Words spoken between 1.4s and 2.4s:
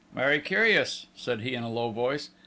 he, in a low voice...